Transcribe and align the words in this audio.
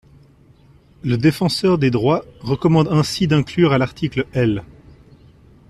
Le 1.03 1.15
Défenseur 1.15 1.77
des 1.77 1.91
droits 1.91 2.25
recommande 2.39 2.87
ainsi 2.87 3.27
d’inclure 3.27 3.71
à 3.71 3.77
l’article 3.77 4.25
L. 4.33 4.63